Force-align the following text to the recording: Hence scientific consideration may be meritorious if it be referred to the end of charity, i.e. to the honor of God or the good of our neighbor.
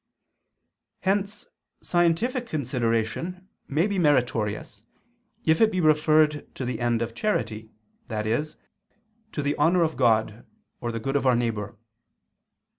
Hence 1.01 1.45
scientific 1.83 2.47
consideration 2.49 3.47
may 3.67 3.85
be 3.85 3.99
meritorious 3.99 4.83
if 5.45 5.61
it 5.61 5.71
be 5.71 5.79
referred 5.79 6.55
to 6.55 6.65
the 6.65 6.79
end 6.79 7.03
of 7.03 7.13
charity, 7.13 7.69
i.e. 8.09 8.43
to 9.31 9.41
the 9.43 9.55
honor 9.57 9.83
of 9.83 9.97
God 9.97 10.43
or 10.79 10.91
the 10.91 10.99
good 10.99 11.15
of 11.15 11.27
our 11.27 11.35
neighbor. 11.35 11.77